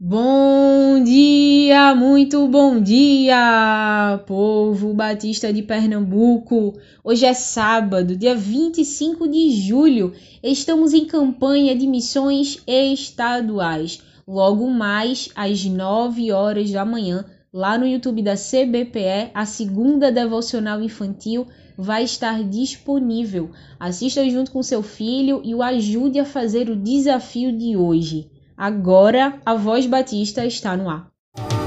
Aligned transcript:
Bom 0.00 1.02
dia, 1.02 1.92
muito 1.92 2.46
bom 2.46 2.80
dia, 2.80 4.22
povo 4.28 4.94
batista 4.94 5.52
de 5.52 5.60
Pernambuco. 5.60 6.78
Hoje 7.02 7.26
é 7.26 7.34
sábado, 7.34 8.16
dia 8.16 8.36
25 8.36 9.26
de 9.26 9.50
julho. 9.50 10.12
Estamos 10.40 10.94
em 10.94 11.04
campanha 11.04 11.74
de 11.74 11.88
missões 11.88 12.62
estaduais. 12.64 14.00
Logo 14.24 14.70
mais 14.70 15.30
às 15.34 15.64
9 15.64 16.30
horas 16.30 16.70
da 16.70 16.84
manhã, 16.84 17.24
lá 17.52 17.76
no 17.76 17.84
YouTube 17.84 18.22
da 18.22 18.36
CBPE, 18.36 19.32
a 19.34 19.44
segunda 19.44 20.12
devocional 20.12 20.80
infantil 20.80 21.44
vai 21.76 22.04
estar 22.04 22.44
disponível. 22.44 23.50
Assista 23.80 24.24
junto 24.30 24.52
com 24.52 24.62
seu 24.62 24.80
filho 24.80 25.42
e 25.44 25.56
o 25.56 25.60
ajude 25.60 26.20
a 26.20 26.24
fazer 26.24 26.70
o 26.70 26.76
desafio 26.76 27.50
de 27.50 27.76
hoje. 27.76 28.37
Agora 28.60 29.34
a 29.46 29.54
Voz 29.54 29.86
Batista 29.86 30.44
está 30.44 30.76
no 30.76 30.90
ar. 30.90 31.06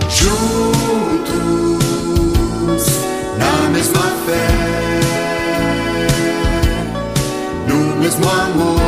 Juntos, 0.10 1.24
na 3.40 3.70
mesma 3.70 4.02
fé, 4.26 4.48
no 7.70 7.96
mesmo 7.96 8.30
amor, 8.30 8.81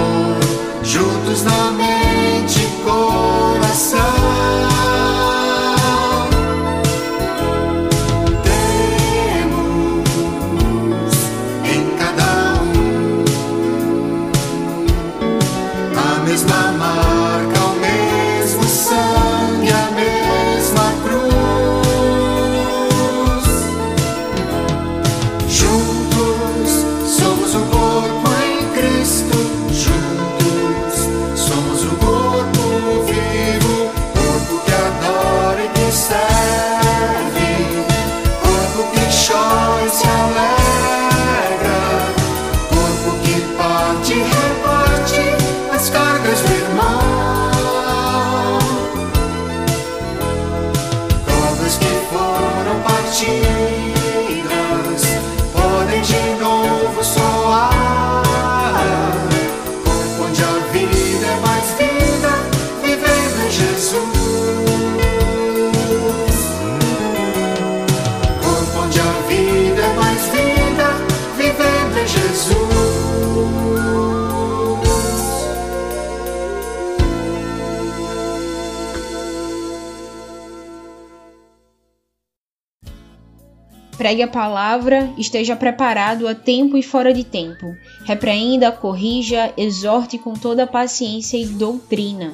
Pregue 84.13 84.21
a 84.21 84.27
palavra, 84.27 85.11
esteja 85.17 85.55
preparado 85.55 86.27
a 86.27 86.35
tempo 86.35 86.77
e 86.77 86.83
fora 86.83 87.11
de 87.11 87.23
tempo. 87.23 87.75
Repreenda, 88.05 88.71
corrija, 88.71 89.51
exorte 89.57 90.19
com 90.19 90.33
toda 90.33 90.67
paciência 90.67 91.35
e 91.35 91.47
doutrina, 91.47 92.33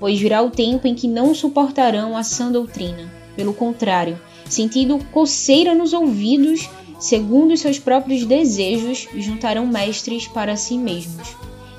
pois 0.00 0.18
virá 0.18 0.42
o 0.42 0.50
tempo 0.50 0.88
em 0.88 0.94
que 0.96 1.06
não 1.06 1.32
suportarão 1.32 2.16
a 2.16 2.24
sã 2.24 2.50
doutrina. 2.50 3.08
Pelo 3.36 3.54
contrário, 3.54 4.20
sentindo 4.48 4.98
coceira 5.12 5.72
nos 5.72 5.92
ouvidos, 5.92 6.68
segundo 6.98 7.54
os 7.54 7.60
seus 7.60 7.78
próprios 7.78 8.26
desejos, 8.26 9.06
juntarão 9.14 9.68
mestres 9.68 10.26
para 10.26 10.56
si 10.56 10.76
mesmos. 10.76 11.36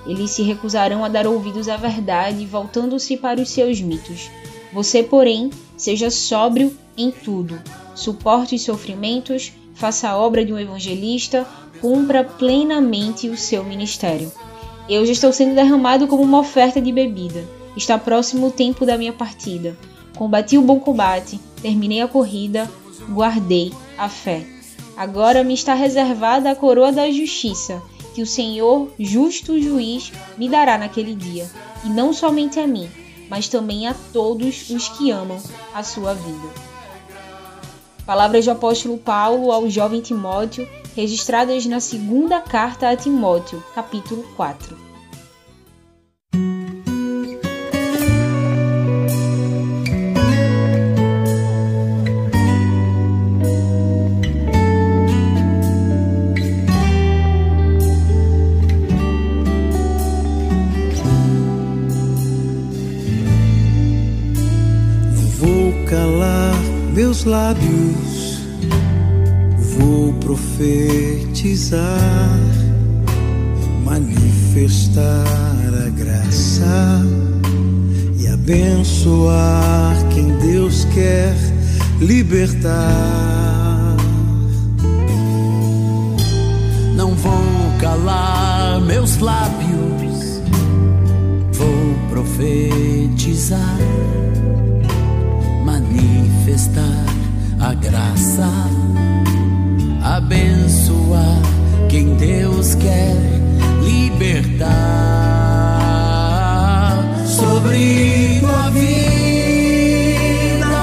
Eles 0.08 0.32
se 0.32 0.44
recusarão 0.44 1.04
a 1.04 1.10
dar 1.10 1.28
ouvidos 1.28 1.68
à 1.68 1.76
verdade, 1.76 2.46
voltando-se 2.46 3.18
para 3.18 3.42
os 3.42 3.50
seus 3.50 3.82
mitos. 3.82 4.32
Você, 4.72 5.04
porém, 5.04 5.50
seja 5.76 6.10
sóbrio 6.10 6.74
em 6.98 7.12
tudo 7.12 7.60
suporte 8.02 8.56
os 8.56 8.64
sofrimentos, 8.64 9.54
faça 9.76 10.10
a 10.10 10.18
obra 10.18 10.44
de 10.44 10.52
um 10.52 10.60
evangelista, 10.60 11.48
cumpra 11.80 12.24
plenamente 12.24 13.30
o 13.30 13.38
seu 13.38 13.64
ministério. 13.64 14.32
Eu 14.90 15.06
já 15.06 15.12
estou 15.12 15.32
sendo 15.32 15.56
derramado 15.56 16.08
como 16.08 16.24
uma 16.24 16.40
oferta 16.40 16.82
de 16.82 16.92
bebida. 16.92 17.46
Está 17.78 17.98
próximo 17.98 18.48
o 18.48 18.52
tempo 18.52 18.86
da 18.86 18.98
minha 18.98 19.14
partida. 19.14 19.78
Combati 20.18 20.58
o 20.58 20.62
bom 20.62 20.80
combate, 20.80 21.40
terminei 21.62 22.02
a 22.02 22.08
corrida, 22.08 22.70
guardei 23.10 23.72
a 23.98 24.10
fé. 24.10 24.46
Agora 24.98 25.44
me 25.44 25.54
está 25.54 25.74
reservada 25.74 26.52
a 26.52 26.56
coroa 26.56 26.92
da 26.92 27.10
justiça, 27.10 27.82
que 28.14 28.22
o 28.22 28.28
Senhor, 28.28 28.92
justo 29.00 29.60
juiz, 29.62 30.12
me 30.38 30.50
dará 30.50 30.78
naquele 30.78 31.16
dia, 31.16 31.50
e 31.86 31.90
não 31.90 32.12
somente 32.12 32.60
a 32.60 32.68
mim, 32.68 32.90
mas 33.30 33.48
também 33.48 33.88
a 33.88 33.96
todos 34.12 34.70
os 34.70 34.90
que 34.90 35.10
amam 35.12 35.42
a 35.74 35.82
sua 35.82 36.14
vida. 36.14 36.71
Palavras 38.06 38.46
do 38.46 38.52
apóstolo 38.52 38.98
Paulo 38.98 39.52
ao 39.52 39.70
jovem 39.70 40.02
Timóteo, 40.02 40.68
registradas 40.96 41.66
na 41.66 41.80
segunda 41.80 42.42
carta 42.42 42.90
a 42.90 42.96
Timóteo, 42.98 43.64
capítulo 43.74 44.24
4. 44.36 44.78
Não 65.14 65.28
vou 65.38 65.86
calar 65.88 66.51
meus 66.94 67.24
lábios 67.24 68.32
profetizar, 70.32 71.80
manifestar 73.84 75.26
a 75.86 75.90
graça 75.90 77.02
e 78.18 78.28
abençoar 78.28 79.96
quem 80.14 80.38
Deus 80.38 80.86
quer 80.94 81.36
libertar. 82.00 83.98
Não 86.96 87.14
vou 87.16 87.44
calar 87.80 88.80
meus 88.82 89.18
lábios, 89.18 90.42
vou 91.52 91.96
profetizar, 92.10 93.78
manifestar 95.66 96.31
a 97.60 97.74
graça 97.76 98.50
abençoar 100.04 101.38
quem 101.88 102.16
Deus 102.16 102.74
quer 102.76 103.16
libertar. 103.84 104.70
Sobre 107.28 108.40
tua 108.40 108.70
vida 108.72 109.28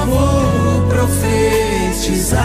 vou 0.05 0.87
profetizar 0.87 2.37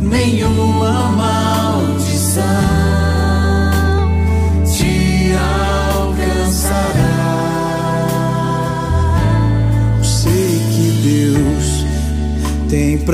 nenhuma 0.00 1.10
maldição 1.12 2.73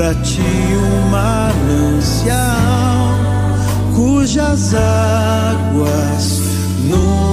para 0.01 0.15
ti 0.15 0.41
uma 0.97 1.53
manancial 1.61 2.39
cujas 3.95 4.73
águas 4.73 6.41
nunca 6.89 7.30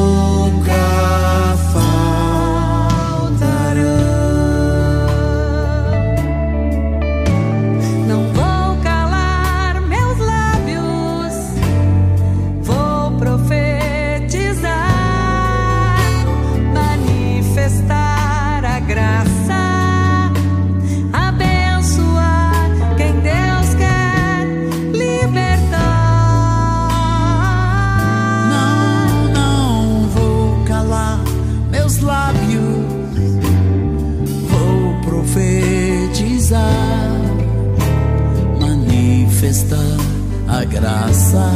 a 40.59 40.65
graça, 40.65 41.53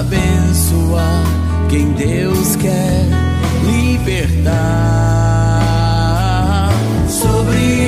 abençoa 0.00 1.08
quem 1.70 1.92
Deus 1.92 2.56
quer 2.56 3.06
libertar. 3.64 4.58
Sobre 7.08 7.87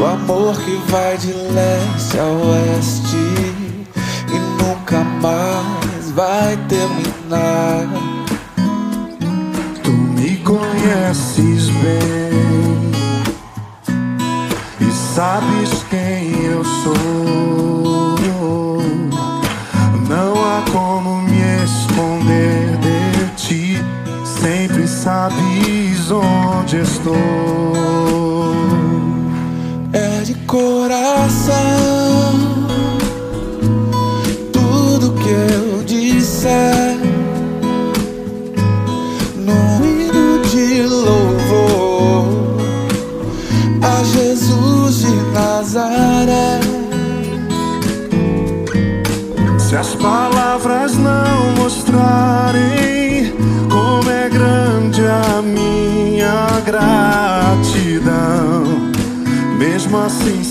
o 0.00 0.06
amor 0.06 0.56
que 0.56 0.76
vai 0.90 1.18
de 1.18 1.30
leste 1.30 2.18
a 2.18 2.24
oeste 2.24 3.16
e 4.32 4.62
nunca 4.62 5.04
mais 5.20 6.10
vai 6.12 6.56
terminar? 6.68 7.86
Tu 9.84 9.90
me 9.90 10.38
conheces 10.38 11.68
bem 11.68 12.90
e 14.80 14.90
sabes 15.14 15.84
quem 15.90 16.46
eu 16.46 16.64
sou. 16.64 17.59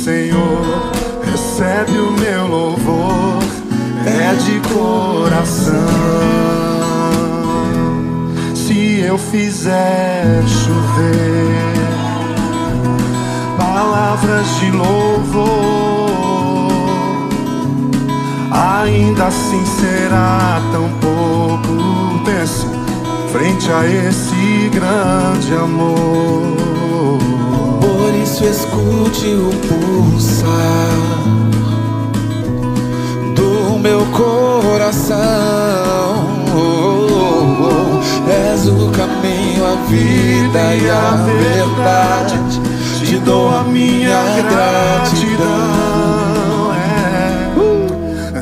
Senhor, 0.10 0.92
recebe 1.24 2.00
o 2.00 2.12
meu 2.13 2.48
louvor, 2.48 3.44
é 4.08 4.34
de 4.34 4.60
coração. 4.68 5.75
Se 8.56 9.01
eu 9.01 9.20
fizer 9.20 10.42
chover 10.48 11.75
palavras 13.56 14.48
de 14.60 14.72
louvor 14.72 16.10
ainda 18.82 19.28
assim 19.28 19.63
será 19.80 20.60
tão 20.72 20.89
pouco. 21.00 22.24
Pense 22.25 22.66
frente 23.32 23.72
a 23.72 23.86
esse 23.86 24.72
grande 24.74 25.54
amor. 25.54 27.38
Isso 28.39 28.46
escute 28.46 29.27
o 29.36 29.50
pulsar 29.67 30.48
do 33.36 33.77
meu 33.77 34.05
coração. 34.13 35.17
És 38.29 38.65
o 38.65 38.91
caminho, 38.91 39.65
a 39.65 39.75
vida 39.89 40.75
e 40.75 40.89
a 40.89 41.17
verdade. 41.25 42.39
Te 43.05 43.17
dou 43.17 43.53
a 43.53 43.63
minha 43.63 44.24
gratidão. 44.50 45.50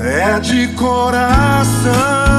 É, 0.03 0.35
é 0.35 0.39
de 0.39 0.67
coração. 0.75 2.36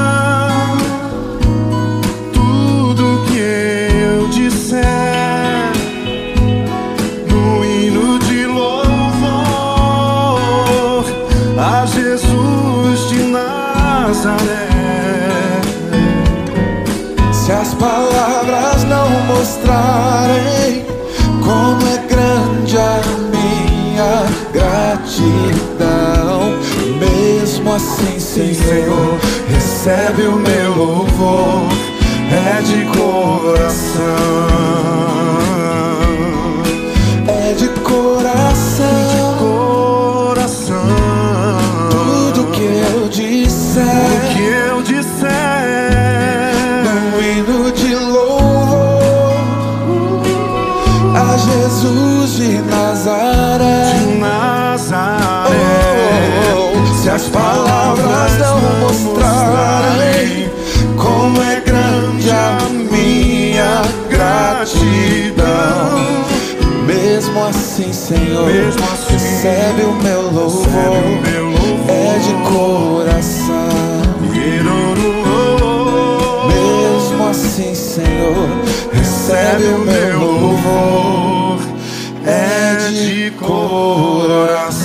Não 19.49 19.55
mostrarem 19.55 20.85
como 21.43 21.87
é 21.87 21.97
grande 22.07 22.77
a 22.77 23.01
minha 23.31 24.25
gratidão, 24.53 26.41
mesmo 26.99 27.73
assim, 27.73 28.19
Sim, 28.19 28.53
Senhor, 28.53 28.65
Senhor, 28.83 29.19
recebe 29.49 30.23
o 30.23 30.35
meu 30.35 30.75
louvor. 30.75 31.67
é 32.31 32.61
de 32.61 32.85
coração. 32.97 34.09
Assim, 77.59 77.75
Senhor, 77.75 78.49
recebe 78.93 79.65
o 79.65 79.79
meu 79.79 80.19
louvor. 80.19 81.59
É 82.25 82.89
de 82.91 83.31
coração. 83.31 84.78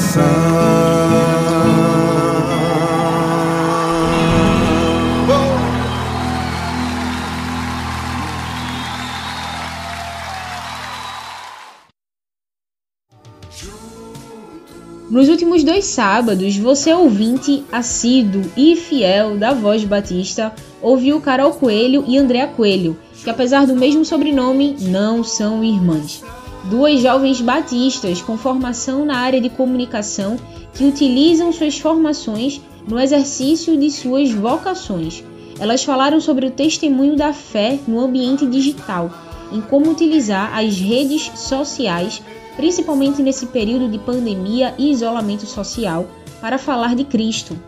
Sábados, 15.94 16.56
você 16.56 16.92
ouvinte 16.92 17.64
assíduo 17.70 18.42
e 18.56 18.74
fiel 18.74 19.38
da 19.38 19.54
Voz 19.54 19.84
Batista 19.84 20.52
ouviu 20.82 21.20
Carol 21.20 21.52
Coelho 21.52 22.04
e 22.06 22.18
Andréa 22.18 22.48
Coelho, 22.48 22.98
que 23.22 23.30
apesar 23.30 23.64
do 23.64 23.76
mesmo 23.76 24.04
sobrenome, 24.04 24.76
não 24.80 25.22
são 25.22 25.62
irmãs. 25.62 26.22
Duas 26.64 27.00
jovens 27.00 27.40
batistas 27.40 28.20
com 28.20 28.36
formação 28.36 29.04
na 29.04 29.18
área 29.18 29.40
de 29.40 29.48
comunicação 29.48 30.36
que 30.74 30.84
utilizam 30.84 31.52
suas 31.52 31.78
formações 31.78 32.60
no 32.88 32.98
exercício 32.98 33.76
de 33.76 33.88
suas 33.90 34.32
vocações. 34.32 35.22
Elas 35.60 35.84
falaram 35.84 36.20
sobre 36.20 36.46
o 36.46 36.50
testemunho 36.50 37.14
da 37.14 37.32
fé 37.32 37.78
no 37.86 38.00
ambiente 38.00 38.44
digital, 38.46 39.10
em 39.52 39.60
como 39.60 39.92
utilizar 39.92 40.58
as 40.58 40.76
redes 40.76 41.30
sociais 41.36 42.20
principalmente 42.56 43.22
nesse 43.22 43.46
período 43.46 43.88
de 43.88 43.98
pandemia 43.98 44.74
e 44.78 44.90
isolamento 44.90 45.46
social, 45.46 46.06
para 46.40 46.58
falar 46.58 46.94
de 46.94 47.04
Cristo. 47.04 47.58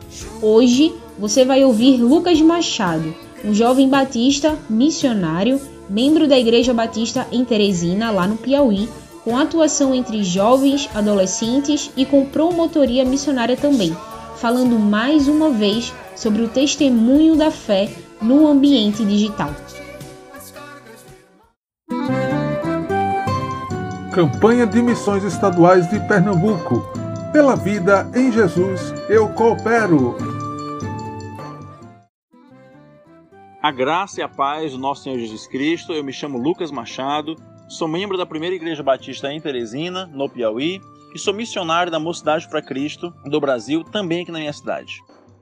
Hoje 0.43 0.93
você 1.19 1.45
vai 1.45 1.65
ouvir 1.65 1.97
Lucas 1.97 2.41
Machado, 2.41 3.15
um 3.45 3.55
jovem 3.55 3.89
batista 3.89 4.59
missionário, 4.69 5.61
membro 5.89 6.29
da 6.29 6.39
Igreja 6.39 6.75
Batista 6.75 7.27
em 7.33 7.45
Teresina, 7.45 8.11
lá 8.11 8.27
no 8.27 8.37
Piauí, 8.37 8.89
com 9.25 9.37
atuação 9.37 9.95
entre 9.95 10.23
jovens, 10.23 10.89
adolescentes 10.95 11.91
e 11.97 12.05
com 12.05 12.27
promotoria 12.27 13.05
missionária 13.05 13.57
também, 13.57 13.97
falando 14.37 14.79
mais 14.79 15.27
uma 15.27 15.51
vez 15.51 15.93
sobre 16.15 16.43
o 16.43 16.49
testemunho 16.49 17.35
da 17.35 17.51
fé 17.51 17.91
no 18.21 18.47
ambiente 18.47 19.05
digital. 19.05 19.51
Campanha 24.17 24.67
de 24.67 24.81
Missões 24.81 25.23
Estaduais 25.25 25.91
de 25.91 26.01
Pernambuco. 26.09 26.91
Pela 27.35 27.55
vida 27.55 28.11
em 28.15 28.33
Jesus, 28.33 28.81
eu 29.11 29.29
coopero. 29.29 30.17
A 33.61 33.71
graça 33.71 34.21
e 34.21 34.23
a 34.23 34.29
paz 34.29 34.73
do 34.73 34.79
nosso 34.79 35.03
Senhor 35.03 35.19
Jesus 35.19 35.47
Cristo. 35.47 35.93
Eu 35.93 36.03
me 36.03 36.15
chamo 36.15 36.39
Lucas 36.39 36.71
Machado, 36.71 37.37
sou 37.69 37.87
membro 37.87 38.17
da 38.17 38.25
Primeira 38.25 38.57
Igreja 38.57 38.83
Batista 38.83 39.31
em 39.31 39.39
Teresina, 39.39 40.07
no 40.07 40.31
Piauí, 40.31 40.81
e 41.15 41.19
sou 41.19 41.35
missionário 41.35 41.93
da 41.93 42.01
Mocidade 42.01 42.49
para 42.49 42.63
Cristo 42.63 43.13
do 43.27 43.39
Brasil, 43.39 43.85
também 43.85 44.23
aqui 44.23 44.33
na 44.33 44.39
minha 44.39 44.53
cidade. 44.55 44.95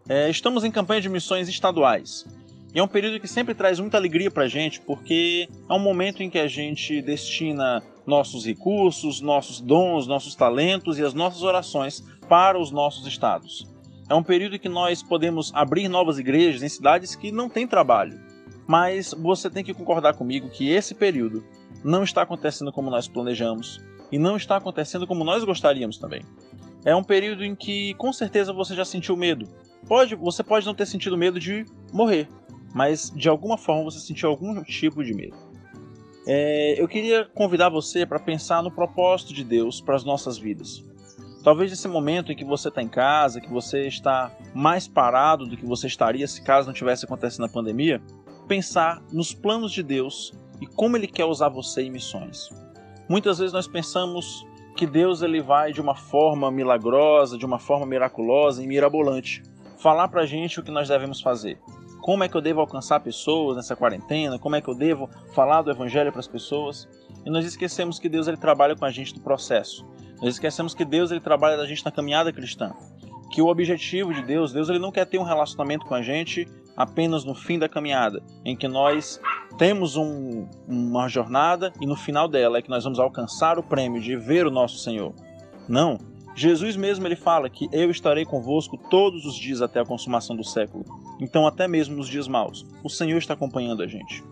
É, 0.09 0.29
estamos 0.29 0.65
em 0.65 0.71
campanha 0.73 1.01
de 1.01 1.09
missões 1.09 1.49
estaduais. 1.49 2.27
E 2.75 2.81
é 2.81 2.83
um 2.83 2.89
período 2.89 3.21
que 3.21 3.29
sempre 3.29 3.55
traz 3.55 3.79
muita 3.79 3.99
alegria 3.99 4.33
para 4.33 4.43
a 4.43 4.49
gente, 4.49 4.81
porque 4.81 5.49
é 5.71 5.73
um 5.73 5.79
momento 5.79 6.25
em 6.25 6.29
que 6.29 6.41
a 6.41 6.49
gente 6.49 7.01
destina 7.01 7.81
nossos 8.07 8.45
recursos, 8.45 9.21
nossos 9.21 9.61
dons, 9.61 10.07
nossos 10.07 10.35
talentos 10.35 10.99
e 10.99 11.05
as 11.05 11.15
nossas 11.15 11.43
orações 11.43 12.05
para 12.29 12.59
os 12.59 12.71
nossos 12.71 13.07
estados. 13.07 13.67
É 14.09 14.15
um 14.15 14.23
período 14.23 14.59
que 14.59 14.69
nós 14.69 15.03
podemos 15.03 15.51
abrir 15.55 15.89
novas 15.89 16.19
igrejas 16.19 16.63
em 16.63 16.69
cidades 16.69 17.15
que 17.15 17.33
não 17.33 17.49
têm 17.49 17.67
trabalho. 17.67 18.21
Mas 18.67 19.15
você 19.15 19.49
tem 19.51 19.65
que 19.65 19.75
concordar 19.75 20.15
comigo 20.15 20.49
que 20.51 20.71
esse 20.71 20.95
período 20.95 21.45
não 21.83 22.03
está 22.03 22.23
acontecendo 22.23 22.73
como 22.73 22.91
nós 22.91 23.09
planejamos 23.09 23.81
e 24.11 24.19
não 24.19 24.37
está 24.37 24.57
acontecendo 24.57 25.07
como 25.07 25.25
nós 25.25 25.45
gostaríamos 25.45 25.99
também. 25.99 26.23
É 26.85 26.95
um 26.95 27.03
período 27.03 27.45
em 27.45 27.55
que 27.55 27.95
com 27.95 28.13
certeza 28.13 28.53
você 28.53 28.75
já 28.75 28.85
sentiu 28.85 29.17
medo. 29.17 29.49
Pode, 29.87 30.15
você 30.15 30.43
pode 30.43 30.67
não 30.67 30.75
ter 30.75 30.87
sentido 30.87 31.17
medo 31.17 31.41
de 31.41 31.67
morrer, 31.93 32.29
mas 32.75 33.11
de 33.11 33.29
alguma 33.29 33.57
forma 33.57 33.85
você 33.85 34.01
sentiu 34.01 34.29
algum 34.29 34.63
tipo 34.63 35.03
de 35.03 35.15
medo. 35.15 35.37
É, 36.27 36.81
eu 36.81 36.89
queria 36.89 37.27
convidar 37.35 37.69
você 37.69 38.07
para 38.07 38.19
pensar 38.19 38.63
no 38.63 38.71
propósito 38.71 39.35
de 39.35 39.45
Deus 39.45 39.81
para 39.81 39.95
as 39.95 40.05
nossas 40.05 40.39
vidas. 40.39 40.83
Talvez 41.43 41.71
nesse 41.71 41.87
momento 41.87 42.33
em 42.33 42.37
que 42.37 42.45
você 42.45 42.69
está 42.69 42.83
em 42.83 42.89
casa, 42.89 43.41
que 43.41 43.51
você 43.51 43.87
está 43.87 44.35
mais 44.55 44.89
parado 44.89 45.45
do 45.45 45.57
que 45.57 45.67
você 45.67 45.87
estaria 45.87 46.27
se 46.27 46.43
caso 46.43 46.67
não 46.67 46.75
tivesse 46.75 47.05
acontecido 47.05 47.45
a 47.45 47.49
pandemia, 47.49 48.01
pensar 48.49 49.03
nos 49.13 49.35
planos 49.35 49.71
de 49.71 49.83
Deus 49.83 50.33
e 50.61 50.67
como 50.67 50.97
Ele 50.97 51.07
quer 51.07 51.27
usar 51.27 51.51
você 51.51 51.83
em 51.83 51.91
missões. 51.91 52.49
Muitas 53.07 53.39
vezes 53.39 53.53
nós 53.53 53.69
pensamos 53.69 54.47
que 54.75 54.87
Deus 54.87 55.21
ele 55.21 55.43
vai 55.43 55.73
de 55.73 55.81
uma 55.81 55.95
forma 55.95 56.51
milagrosa, 56.51 57.37
de 57.37 57.45
uma 57.45 57.59
forma 57.59 57.87
miraculosa 57.87 58.63
e 58.63 58.67
mirabolante, 58.67 59.43
falar 59.79 60.09
para 60.09 60.23
a 60.23 60.27
gente 60.27 60.59
o 60.59 60.63
que 60.63 60.71
nós 60.71 60.89
devemos 60.89 61.21
fazer 61.21 61.59
como 62.05 62.23
é 62.23 62.29
que 62.29 62.37
eu 62.37 62.43
devo 62.43 62.61
alcançar 62.61 63.01
pessoas 63.01 63.57
nessa 63.57 63.75
quarentena, 63.75 64.39
como 64.39 64.55
é 64.55 64.61
que 64.61 64.69
eu 64.69 64.75
devo 64.75 65.09
falar 65.33 65.63
do 65.63 65.71
evangelho 65.71 66.13
para 66.13 66.21
as 66.21 66.29
pessoas. 66.29 66.87
E 67.25 67.31
nós 67.31 67.47
esquecemos 67.47 67.99
que 67.99 68.11
Deus 68.11 68.29
ele 68.29 68.37
trabalha 68.37 68.77
com 68.77 68.85
a 68.85 68.91
gente 68.91 69.15
no 69.15 69.23
processo. 69.23 69.87
Nós 70.21 70.35
esquecemos 70.35 70.75
que 70.75 70.85
Deus 70.85 71.11
ele 71.11 71.23
trabalha 71.23 71.57
da 71.57 71.65
gente 71.65 71.83
na 71.83 71.91
caminhada 71.91 72.31
cristã. 72.31 72.75
Que 73.33 73.41
o 73.41 73.47
objetivo 73.47 74.13
de 74.13 74.21
Deus, 74.21 74.53
Deus 74.53 74.69
ele 74.69 74.79
não 74.79 74.93
quer 74.93 75.07
ter 75.07 75.19
um 75.19 75.23
relacionamento 75.23 75.87
com 75.87 75.95
a 75.95 76.03
gente 76.03 76.47
apenas 76.77 77.25
no 77.25 77.35
fim 77.35 77.59
da 77.59 77.71
caminhada, 77.71 78.23
em 78.45 78.55
que 78.55 78.69
nós 78.69 79.19
temos 79.57 79.97
um, 79.97 80.47
uma 80.69 81.09
jornada 81.09 81.73
e 81.81 81.87
no 81.87 81.97
final 81.97 82.29
dela 82.29 82.59
é 82.59 82.63
que 82.63 82.69
nós 82.69 82.85
vamos 82.85 82.99
alcançar 82.99 83.59
o 83.59 83.63
prêmio 83.63 84.03
de 84.03 84.15
ver 84.15 84.47
o 84.47 84.51
nosso 84.51 84.77
Senhor. 84.77 85.15
Não, 85.67 85.97
Jesus 86.37 86.77
mesmo 86.77 87.07
ele 87.07 87.17
fala 87.17 87.49
que 87.49 87.67
eu 87.73 87.91
estarei 87.91 88.27
convosco 88.27 88.77
todos 88.77 89.25
os 89.25 89.35
dias 89.35 89.63
até 89.63 89.81
a 89.81 89.87
consumação 89.87 90.37
do 90.37 90.45
século. 90.45 90.85
Então, 91.21 91.47
até 91.47 91.69
mesmo 91.69 91.97
nos 91.97 92.09
dias 92.09 92.29
maus, 92.29 92.67
o 92.83 92.89
Senhor 92.89 93.19
está 93.19 93.35
acompanhando 93.35 93.83
a 93.83 93.87
gente. 93.87 94.23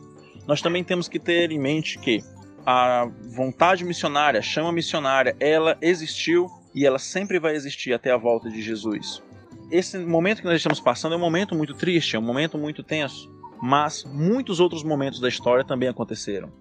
Nós 0.47 0.61
também 0.61 0.83
temos 0.83 1.09
que 1.09 1.19
ter 1.19 1.51
em 1.53 1.59
mente 1.59 1.99
que 1.99 2.23
a 2.67 3.09
vontade 3.35 3.85
missionária, 3.85 4.41
a 4.41 4.43
chama 4.43 4.73
missionária, 4.73 5.37
ela 5.39 5.77
existiu 5.81 6.49
e 6.75 6.87
ela 6.87 6.99
sempre 6.99 7.39
vai 7.39 7.55
existir 7.55 7.93
até 7.93 8.11
a 8.11 8.17
volta 8.17 8.51
de 8.51 8.63
Jesus. 8.63 9.23
Esse 9.71 9.99
momento 9.99 10.41
que 10.41 10.47
nós 10.47 10.57
estamos 10.57 10.81
passando 10.81 11.15
é 11.15 11.17
um 11.17 11.21
momento 11.21 11.55
muito 11.55 11.75
triste, 11.75 12.17
é 12.17 12.19
um 12.19 12.23
momento 12.23 12.59
muito 12.59 12.83
tenso, 12.83 13.31
mas 13.61 14.05
muitos 14.05 14.61
outros 14.61 14.83
momentos 14.83 15.21
da 15.21 15.29
história 15.29 15.65
também 15.65 15.89
aconteceram. 15.89 16.53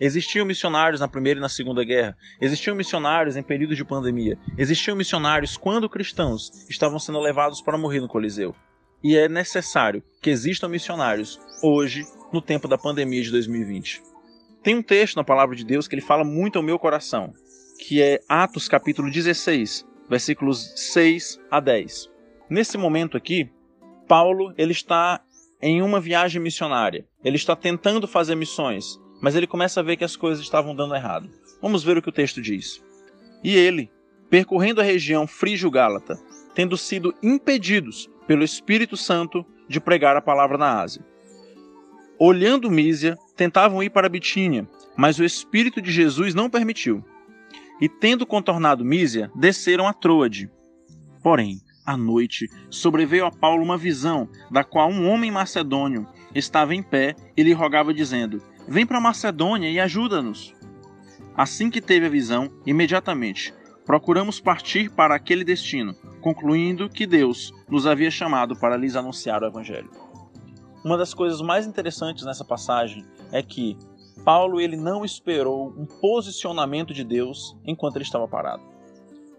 Existiam 0.00 0.46
missionários 0.46 1.00
na 1.00 1.08
Primeira 1.08 1.38
e 1.38 1.40
na 1.40 1.48
Segunda 1.48 1.82
Guerra. 1.82 2.16
Existiam 2.40 2.76
missionários 2.76 3.36
em 3.36 3.42
períodos 3.42 3.76
de 3.76 3.84
pandemia. 3.84 4.38
Existiam 4.56 4.96
missionários 4.96 5.56
quando 5.56 5.88
cristãos 5.88 6.52
estavam 6.70 7.00
sendo 7.00 7.18
levados 7.18 7.60
para 7.60 7.76
morrer 7.76 8.00
no 8.00 8.06
Coliseu. 8.06 8.54
E 9.02 9.16
é 9.16 9.28
necessário 9.28 10.02
que 10.20 10.30
existam 10.30 10.68
missionários 10.68 11.40
hoje, 11.62 12.04
no 12.32 12.42
tempo 12.42 12.66
da 12.68 12.76
pandemia 12.76 13.22
de 13.22 13.30
2020. 13.30 14.02
Tem 14.62 14.74
um 14.74 14.82
texto 14.82 15.16
na 15.16 15.24
palavra 15.24 15.54
de 15.54 15.64
Deus 15.64 15.86
que 15.86 15.94
ele 15.94 16.02
fala 16.02 16.24
muito 16.24 16.58
ao 16.58 16.64
meu 16.64 16.78
coração, 16.78 17.32
que 17.78 18.02
é 18.02 18.20
Atos 18.28 18.68
capítulo 18.68 19.10
16, 19.10 19.86
versículos 20.08 20.72
6 20.76 21.40
a 21.50 21.60
10. 21.60 22.10
Nesse 22.50 22.76
momento 22.76 23.16
aqui, 23.16 23.50
Paulo 24.06 24.52
ele 24.58 24.72
está 24.72 25.20
em 25.62 25.80
uma 25.82 26.00
viagem 26.00 26.40
missionária. 26.40 27.06
Ele 27.24 27.36
está 27.36 27.54
tentando 27.54 28.06
fazer 28.08 28.34
missões 28.34 28.98
mas 29.20 29.34
ele 29.34 29.46
começa 29.46 29.80
a 29.80 29.82
ver 29.82 29.96
que 29.96 30.04
as 30.04 30.16
coisas 30.16 30.42
estavam 30.42 30.74
dando 30.74 30.94
errado. 30.94 31.28
Vamos 31.60 31.82
ver 31.82 31.98
o 31.98 32.02
que 32.02 32.08
o 32.08 32.12
texto 32.12 32.40
diz. 32.40 32.82
E 33.42 33.54
ele, 33.54 33.90
percorrendo 34.30 34.80
a 34.80 34.84
região 34.84 35.26
frígio-gálata, 35.26 36.18
tendo 36.58 36.76
sido 36.76 37.14
impedidos 37.22 38.10
pelo 38.26 38.42
Espírito 38.42 38.96
Santo 38.96 39.46
de 39.68 39.78
pregar 39.78 40.16
a 40.16 40.20
palavra 40.20 40.58
na 40.58 40.80
Ásia. 40.80 41.06
olhando 42.18 42.68
Mísia, 42.68 43.16
tentavam 43.36 43.80
ir 43.80 43.90
para 43.90 44.08
Bitínia, 44.08 44.66
mas 44.96 45.20
o 45.20 45.24
Espírito 45.24 45.80
de 45.80 45.92
Jesus 45.92 46.34
não 46.34 46.50
permitiu. 46.50 47.00
E 47.80 47.88
tendo 47.88 48.26
contornado 48.26 48.84
Mísia, 48.84 49.30
desceram 49.36 49.86
a 49.86 49.92
Troade. 49.92 50.50
Porém, 51.22 51.60
à 51.86 51.96
noite, 51.96 52.50
sobreveio 52.68 53.24
a 53.24 53.30
Paulo 53.30 53.62
uma 53.62 53.78
visão, 53.78 54.28
da 54.50 54.64
qual 54.64 54.90
um 54.90 55.08
homem 55.08 55.30
macedônio 55.30 56.08
estava 56.34 56.74
em 56.74 56.82
pé 56.82 57.14
e 57.36 57.42
lhe 57.44 57.52
rogava, 57.52 57.94
dizendo: 57.94 58.42
Vem 58.66 58.84
para 58.84 59.00
Macedônia 59.00 59.70
e 59.70 59.78
ajuda-nos. 59.78 60.52
Assim 61.36 61.70
que 61.70 61.80
teve 61.80 62.06
a 62.06 62.10
visão, 62.10 62.50
imediatamente 62.66 63.54
procuramos 63.88 64.38
partir 64.38 64.90
para 64.90 65.14
aquele 65.14 65.42
destino, 65.42 65.94
concluindo 66.20 66.90
que 66.90 67.06
Deus 67.06 67.54
nos 67.66 67.86
havia 67.86 68.10
chamado 68.10 68.54
para 68.54 68.76
lhes 68.76 68.94
anunciar 68.94 69.42
o 69.42 69.46
Evangelho. 69.46 69.90
Uma 70.84 70.98
das 70.98 71.14
coisas 71.14 71.40
mais 71.40 71.66
interessantes 71.66 72.26
nessa 72.26 72.44
passagem 72.44 73.02
é 73.32 73.42
que 73.42 73.78
Paulo 74.26 74.60
ele 74.60 74.76
não 74.76 75.06
esperou 75.06 75.72
um 75.74 75.86
posicionamento 75.86 76.92
de 76.92 77.02
Deus 77.02 77.56
enquanto 77.64 77.96
ele 77.96 78.04
estava 78.04 78.28
parado. 78.28 78.62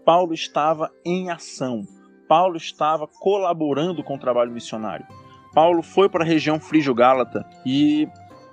Paulo 0.04 0.34
estava 0.34 0.90
em 1.04 1.30
ação. 1.30 1.86
Paulo 2.28 2.56
estava 2.56 3.06
colaborando 3.06 4.02
com 4.02 4.16
o 4.16 4.20
trabalho 4.20 4.50
missionário. 4.50 5.06
Paulo 5.54 5.80
foi 5.80 6.08
para 6.08 6.24
a 6.24 6.26
região 6.26 6.58
frígio-gálata 6.58 7.48
e 7.64 8.08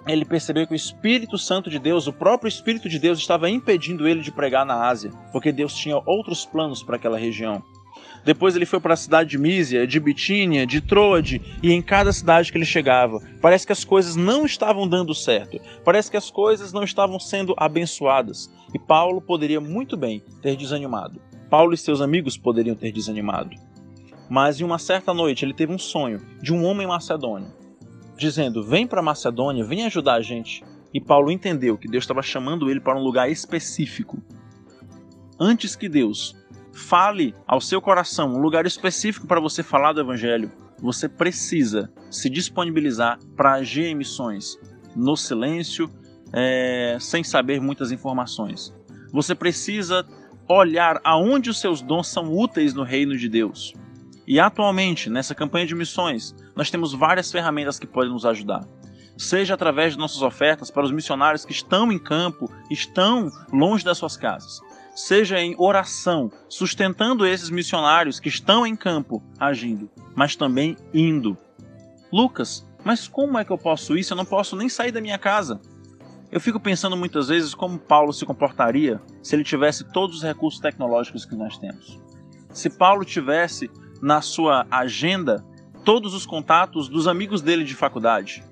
ele 0.07 0.25
percebeu 0.25 0.65
que 0.65 0.73
o 0.73 0.75
Espírito 0.75 1.37
Santo 1.37 1.69
de 1.69 1.79
Deus, 1.79 2.07
o 2.07 2.13
próprio 2.13 2.47
Espírito 2.47 2.87
de 2.87 2.97
Deus, 2.97 3.19
estava 3.19 3.49
impedindo 3.49 4.07
ele 4.07 4.21
de 4.21 4.31
pregar 4.31 4.65
na 4.65 4.87
Ásia, 4.87 5.11
porque 5.31 5.51
Deus 5.51 5.75
tinha 5.75 6.01
outros 6.05 6.45
planos 6.45 6.81
para 6.81 6.95
aquela 6.95 7.17
região. 7.17 7.61
Depois 8.23 8.55
ele 8.55 8.65
foi 8.65 8.79
para 8.79 8.93
a 8.93 8.97
cidade 8.97 9.29
de 9.29 9.37
Mísia, 9.37 9.87
de 9.87 9.99
Bitínia, 9.99 10.65
de 10.65 10.81
Troade, 10.81 11.41
e 11.63 11.71
em 11.71 11.81
cada 11.81 12.11
cidade 12.11 12.51
que 12.51 12.57
ele 12.57 12.65
chegava, 12.65 13.21
parece 13.41 13.65
que 13.65 13.71
as 13.71 13.85
coisas 13.85 14.15
não 14.15 14.45
estavam 14.45 14.87
dando 14.87 15.15
certo, 15.15 15.59
parece 15.83 16.11
que 16.11 16.17
as 16.17 16.29
coisas 16.29 16.73
não 16.73 16.83
estavam 16.83 17.19
sendo 17.19 17.53
abençoadas, 17.57 18.51
e 18.73 18.79
Paulo 18.79 19.21
poderia 19.21 19.61
muito 19.61 19.95
bem 19.95 20.21
ter 20.41 20.55
desanimado. 20.55 21.21
Paulo 21.49 21.73
e 21.73 21.77
seus 21.77 22.01
amigos 22.01 22.37
poderiam 22.37 22.75
ter 22.75 22.91
desanimado. 22.91 23.55
Mas 24.29 24.59
em 24.59 24.65
uma 24.65 24.77
certa 24.77 25.13
noite 25.13 25.45
ele 25.45 25.53
teve 25.53 25.71
um 25.71 25.79
sonho 25.79 26.19
de 26.41 26.53
um 26.53 26.65
homem 26.65 26.85
macedônio 26.85 27.56
dizendo: 28.17 28.63
Vem 28.63 28.87
para 28.87 29.01
Macedônia, 29.01 29.63
vem 29.63 29.85
ajudar 29.85 30.15
a 30.15 30.21
gente. 30.21 30.63
E 30.93 30.99
Paulo 30.99 31.31
entendeu 31.31 31.77
que 31.77 31.87
Deus 31.87 32.03
estava 32.03 32.21
chamando 32.21 32.69
ele 32.69 32.79
para 32.79 32.97
um 32.97 33.03
lugar 33.03 33.29
específico. 33.29 34.21
Antes 35.39 35.75
que 35.75 35.87
Deus 35.87 36.35
fale 36.73 37.33
ao 37.45 37.61
seu 37.61 37.81
coração 37.81 38.33
um 38.33 38.39
lugar 38.39 38.65
específico 38.65 39.27
para 39.27 39.39
você 39.39 39.61
falar 39.61 39.93
do 39.93 40.01
Evangelho, 40.01 40.51
você 40.79 41.09
precisa 41.09 41.91
se 42.09 42.29
disponibilizar 42.29 43.19
para 43.35 43.53
agir 43.53 43.85
em 43.85 43.95
missões 43.95 44.57
no 44.95 45.15
silêncio, 45.15 45.89
é, 46.33 46.97
sem 46.99 47.23
saber 47.23 47.61
muitas 47.61 47.91
informações. 47.91 48.73
Você 49.11 49.35
precisa 49.35 50.05
olhar 50.47 50.99
aonde 51.03 51.49
os 51.49 51.59
seus 51.59 51.81
dons 51.81 52.07
são 52.07 52.33
úteis 52.33 52.73
no 52.73 52.83
reino 52.83 53.17
de 53.17 53.27
Deus. 53.27 53.73
E 54.25 54.39
atualmente, 54.39 55.09
nessa 55.09 55.35
campanha 55.35 55.65
de 55.65 55.75
missões, 55.75 56.35
nós 56.57 56.71
temos 56.71 56.91
várias 56.91 57.31
ferramentas 57.31 57.77
que 57.77 57.85
podem 57.85 58.11
nos 58.11 58.25
ajudar. 58.25 58.67
Seja 59.15 59.53
através 59.53 59.93
de 59.93 59.99
nossas 59.99 60.23
ofertas 60.23 60.71
para 60.71 60.83
os 60.83 60.91
missionários 60.91 61.45
que 61.45 61.51
estão 61.51 61.91
em 61.91 61.99
campo, 61.99 62.51
estão 62.69 63.31
longe 63.53 63.85
das 63.85 63.99
suas 63.99 64.17
casas. 64.17 64.59
Seja 64.95 65.39
em 65.39 65.55
oração, 65.59 66.31
sustentando 66.49 67.27
esses 67.27 67.51
missionários 67.51 68.19
que 68.19 68.27
estão 68.27 68.65
em 68.65 68.75
campo 68.75 69.23
agindo, 69.39 69.87
mas 70.15 70.35
também 70.35 70.75
indo. 70.91 71.37
Lucas, 72.11 72.67
mas 72.83 73.07
como 73.07 73.37
é 73.37 73.45
que 73.45 73.51
eu 73.51 73.57
posso 73.57 73.95
isso? 73.95 74.13
Eu 74.13 74.17
não 74.17 74.25
posso 74.25 74.55
nem 74.55 74.67
sair 74.67 74.91
da 74.91 75.01
minha 75.01 75.19
casa. 75.19 75.61
Eu 76.31 76.41
fico 76.41 76.59
pensando 76.59 76.97
muitas 76.97 77.27
vezes 77.27 77.53
como 77.53 77.77
Paulo 77.77 78.11
se 78.11 78.25
comportaria 78.25 78.99
se 79.21 79.35
ele 79.35 79.43
tivesse 79.43 79.83
todos 79.91 80.17
os 80.17 80.23
recursos 80.23 80.59
tecnológicos 80.59 81.23
que 81.23 81.35
nós 81.35 81.57
temos. 81.59 81.99
Se 82.51 82.67
Paulo 82.69 83.05
tivesse 83.05 83.69
na 84.01 84.21
sua 84.21 84.65
agenda 84.71 85.45
todos 85.87 86.13
os 86.13 86.25
contatos 86.25 86.89
dos 86.89 87.07
amigos 87.07 87.41
dele 87.41 87.63
de 87.63 87.73
faculdade. 87.73 88.43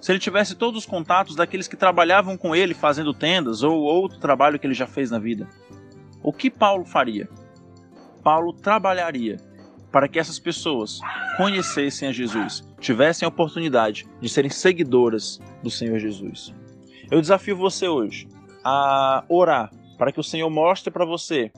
Se 0.00 0.12
ele 0.12 0.20
tivesse 0.20 0.54
todos 0.54 0.84
os 0.84 0.86
contatos 0.86 1.34
daqueles 1.34 1.66
que 1.66 1.76
trabalhavam 1.76 2.36
com 2.36 2.54
ele 2.54 2.74
fazendo 2.74 3.12
tendas 3.12 3.64
ou 3.64 3.80
outro 3.80 4.20
trabalho 4.20 4.56
que 4.56 4.68
ele 4.68 4.72
já 4.72 4.86
fez 4.86 5.10
na 5.10 5.18
vida. 5.18 5.48
O 6.22 6.32
que 6.32 6.48
Paulo 6.48 6.84
faria? 6.84 7.28
Paulo 8.22 8.52
trabalharia 8.52 9.38
para 9.90 10.06
que 10.06 10.16
essas 10.16 10.38
pessoas 10.38 11.00
conhecessem 11.36 12.08
a 12.08 12.12
Jesus, 12.12 12.64
tivessem 12.78 13.26
a 13.26 13.30
oportunidade 13.30 14.06
de 14.20 14.28
serem 14.28 14.48
seguidoras 14.48 15.40
do 15.64 15.70
Senhor 15.70 15.98
Jesus. 15.98 16.54
Eu 17.10 17.20
desafio 17.20 17.56
você 17.56 17.88
hoje 17.88 18.28
a 18.62 19.24
orar 19.28 19.72
para 19.98 20.12
que 20.12 20.20
o 20.20 20.24
Senhor 20.24 20.48
mostre 20.48 20.92
para 20.92 21.04
você 21.04 21.50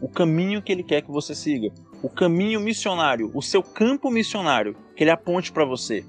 o 0.00 0.08
caminho 0.08 0.62
que 0.62 0.72
ele 0.72 0.82
quer 0.82 1.02
que 1.02 1.10
você 1.10 1.34
siga, 1.34 1.70
o 2.02 2.08
caminho 2.08 2.60
missionário, 2.60 3.30
o 3.34 3.42
seu 3.42 3.62
campo 3.62 4.10
missionário 4.10 4.76
que 4.94 5.04
ele 5.04 5.10
aponte 5.10 5.52
para 5.52 5.64
você. 5.64 6.04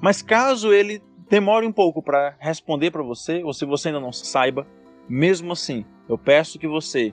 Mas 0.00 0.22
caso 0.22 0.72
ele 0.72 1.02
demore 1.28 1.66
um 1.66 1.72
pouco 1.72 2.02
para 2.02 2.36
responder 2.38 2.90
para 2.90 3.02
você, 3.02 3.42
ou 3.42 3.52
se 3.52 3.64
você 3.64 3.88
ainda 3.88 4.00
não 4.00 4.12
saiba, 4.12 4.66
mesmo 5.08 5.52
assim, 5.52 5.84
eu 6.08 6.16
peço 6.16 6.58
que 6.58 6.68
você 6.68 7.12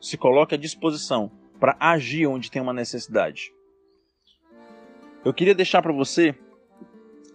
se 0.00 0.16
coloque 0.16 0.54
à 0.54 0.58
disposição 0.58 1.30
para 1.58 1.76
agir 1.80 2.26
onde 2.26 2.50
tem 2.50 2.60
uma 2.60 2.72
necessidade. 2.72 3.52
Eu 5.24 5.32
queria 5.32 5.54
deixar 5.54 5.82
para 5.82 5.92
você 5.92 6.34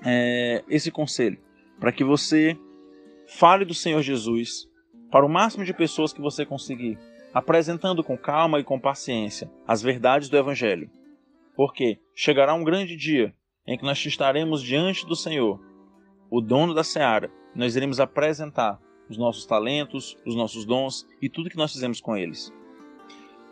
é, 0.05 0.63
esse 0.69 0.91
conselho, 0.91 1.39
para 1.79 1.91
que 1.91 2.03
você 2.03 2.57
fale 3.27 3.65
do 3.65 3.73
Senhor 3.73 4.01
Jesus 4.01 4.69
para 5.11 5.25
o 5.25 5.29
máximo 5.29 5.65
de 5.65 5.73
pessoas 5.73 6.13
que 6.13 6.21
você 6.21 6.45
conseguir 6.45 6.97
apresentando 7.33 8.03
com 8.03 8.17
calma 8.17 8.59
e 8.59 8.63
com 8.63 8.79
paciência 8.79 9.49
as 9.67 9.81
verdades 9.81 10.29
do 10.29 10.37
Evangelho. 10.37 10.89
Porque 11.55 11.99
chegará 12.15 12.53
um 12.53 12.63
grande 12.63 12.95
dia 12.95 13.33
em 13.65 13.77
que 13.77 13.83
nós 13.83 14.03
estaremos 14.05 14.61
diante 14.61 15.05
do 15.05 15.15
Senhor, 15.15 15.59
o 16.29 16.41
dono 16.41 16.73
da 16.73 16.83
seara, 16.83 17.31
nós 17.55 17.75
iremos 17.75 17.99
apresentar 17.99 18.79
os 19.09 19.17
nossos 19.17 19.45
talentos, 19.45 20.17
os 20.25 20.35
nossos 20.35 20.65
dons 20.65 21.05
e 21.21 21.29
tudo 21.29 21.49
que 21.49 21.57
nós 21.57 21.71
fizemos 21.73 21.99
com 21.99 22.15
eles. 22.15 22.51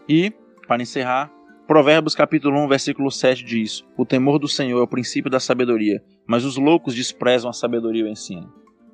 E, 0.08 0.32
para 0.68 0.82
encerrar, 0.82 1.32
Provérbios 1.68 2.15
capítulo 2.15 2.58
1, 2.63 2.68
versículo 2.68 3.12
7 3.12 3.44
diz: 3.44 3.86
O 3.98 4.06
temor 4.06 4.39
do 4.39 4.48
Senhor 4.48 4.80
é 4.80 4.84
o 4.84 4.88
princípio 4.88 5.30
da 5.30 5.39
sabedoria, 5.39 6.04
mas 6.26 6.46
os 6.46 6.58
loucos 6.58 6.96
desprezam 6.96 7.50
a 7.50 7.54
sabedoria 7.54 8.02
e 8.02 8.06
o 8.06 8.10
ensino. 8.10 8.52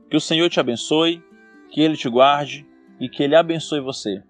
Que 0.09 0.17
o 0.17 0.21
Senhor 0.21 0.49
te 0.49 0.59
abençoe, 0.59 1.23
que 1.69 1.81
ele 1.81 1.95
te 1.95 2.09
guarde 2.09 2.67
e 2.99 3.07
que 3.07 3.23
ele 3.23 3.35
abençoe 3.35 3.79
você 3.79 4.21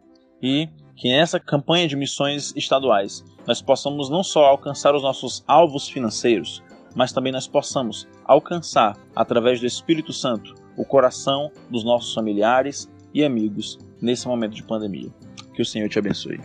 e 0.42 0.70
que 0.96 1.10
nessa 1.10 1.40
campanha 1.40 1.88
de 1.88 1.96
missões 1.96 2.54
estaduais 2.56 3.24
nós 3.46 3.62
possamos 3.62 4.10
não 4.10 4.24
só 4.24 4.46
alcançar 4.46 4.96
os 4.96 5.04
nossos 5.04 5.44
alvos 5.48 5.88
financeiros, 5.88 6.64
mas 6.96 7.12
também 7.12 7.32
nós 7.32 7.48
possamos 7.48 8.08
alcançar, 8.24 8.98
através 9.16 9.60
do 9.60 9.66
Espírito 9.66 10.14
Santo, 10.14 10.56
o 10.78 10.86
coração 10.86 11.52
dos 11.70 11.84
nossos 11.84 12.14
familiares 12.14 12.90
e 13.14 13.24
amigos 13.24 13.78
nesse 14.02 14.28
momento 14.28 14.56
de 14.56 14.64
pandemia. 14.64 15.10
Que 15.54 15.62
o 15.62 15.66
Senhor 15.66 15.90
te 15.90 16.00
abençoe. 16.00 16.40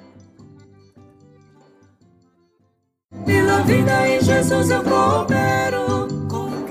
Pela 3.24 3.62
vida 3.62 4.08
em 4.08 4.20
Jesus 4.20 4.70
eu 4.70 4.84
coopero. 4.84 6.08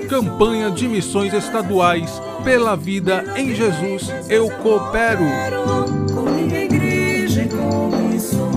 Campanha 0.08 0.70
de 0.70 0.88
missões 0.88 1.32
estaduais. 1.32 2.20
Pela 2.44 2.76
vida 2.76 3.24
em 3.36 3.54
Jesus 3.54 4.08
eu 4.28 4.50
coopero. 4.58 6.09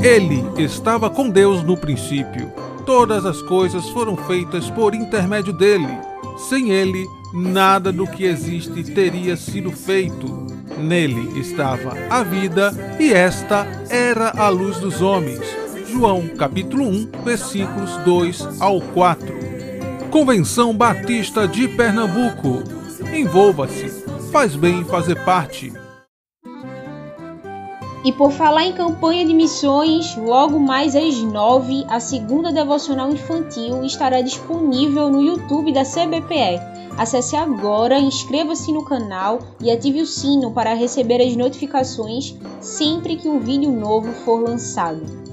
Ele 0.04 0.44
estava 0.62 1.10
com 1.10 1.30
Deus 1.30 1.64
no 1.64 1.78
princípio. 1.78 2.52
Todas 2.86 3.26
as 3.26 3.42
coisas 3.42 3.88
foram 3.88 4.18
feitas 4.18 4.70
por 4.70 4.94
intermédio 4.94 5.54
dele. 5.54 5.88
Sem 6.50 6.72
ele, 6.72 7.08
nada 7.34 7.90
do 7.90 8.06
que 8.06 8.26
existe 8.26 8.84
teria 8.84 9.38
sido 9.38 9.72
feito. 9.72 10.46
Nele 10.78 11.40
estava 11.40 11.94
a 12.10 12.22
vida, 12.22 12.74
e 13.00 13.14
esta 13.14 13.66
era 13.90 14.32
a 14.32 14.50
luz 14.50 14.78
dos 14.78 15.02
homens. 15.02 15.40
João 15.90 16.28
capítulo 16.38 16.84
1, 16.84 17.24
versículos 17.24 17.96
2 18.04 18.60
ao 18.60 18.82
4. 18.82 19.34
Convenção 20.12 20.76
Batista 20.76 21.48
de 21.48 21.66
Pernambuco. 21.70 22.62
Envolva-se. 23.14 24.04
Faz 24.34 24.54
bem 24.54 24.84
fazer 24.84 25.24
parte. 25.24 25.72
E 28.04 28.12
por 28.12 28.32
falar 28.32 28.66
em 28.66 28.74
campanha 28.74 29.26
de 29.26 29.34
missões, 29.34 30.16
logo 30.18 30.60
mais 30.60 30.94
às 30.94 31.16
9, 31.22 31.86
a 31.88 32.02
segunda 32.02 32.52
devocional 32.52 33.10
infantil 33.10 33.84
estará 33.86 34.20
disponível 34.20 35.10
no 35.10 35.22
YouTube 35.22 35.72
da 35.72 35.84
CBPE. 35.84 36.60
Acesse 36.98 37.36
agora, 37.36 37.98
inscreva-se 37.98 38.72
no 38.72 38.84
canal 38.84 39.40
e 39.60 39.72
ative 39.72 40.02
o 40.02 40.06
sino 40.06 40.52
para 40.52 40.74
receber 40.74 41.22
as 41.22 41.36
notificações 41.36 42.36
sempre 42.60 43.16
que 43.16 43.30
um 43.30 43.40
vídeo 43.40 43.72
novo 43.72 44.12
for 44.12 44.42
lançado. 44.42 45.33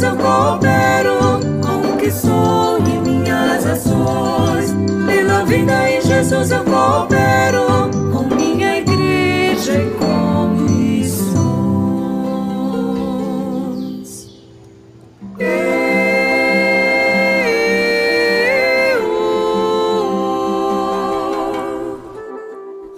Jesus 0.00 0.02
eu 0.02 0.16
coopero, 0.16 1.18
com 1.60 1.92
o 1.92 1.96
que 1.98 2.10
sou 2.10 2.78
e 2.78 2.98
minhas 3.06 3.66
ações. 3.66 4.74
Pela 5.06 5.44
vida 5.44 5.90
em 5.90 6.00
Jesus 6.00 6.50
eu 6.50 6.64
coopero, 6.64 7.90
com 8.10 8.34
minha 8.34 8.78
igreja 8.78 9.74
e 9.74 9.90
com 9.90 10.48
missões. 10.56 11.20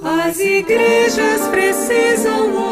As 0.05 0.39
igrejas 0.39 1.49
precisam 1.49 2.72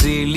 aqui, 0.00 0.29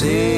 paz 0.00 0.37